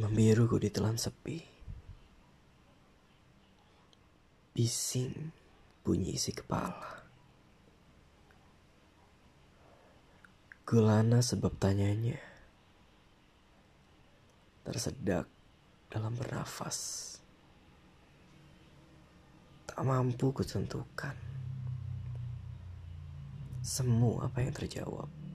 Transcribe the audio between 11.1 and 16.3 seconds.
sebab tanyanya. Tersedak dalam